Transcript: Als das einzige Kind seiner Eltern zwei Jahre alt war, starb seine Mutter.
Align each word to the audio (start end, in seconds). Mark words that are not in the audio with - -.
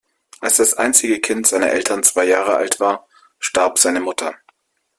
Als 0.39 0.57
das 0.57 0.73
einzige 0.73 1.19
Kind 1.19 1.45
seiner 1.45 1.69
Eltern 1.69 2.01
zwei 2.01 2.23
Jahre 2.25 2.55
alt 2.57 2.79
war, 2.79 3.07
starb 3.37 3.77
seine 3.77 3.99
Mutter. 3.99 4.33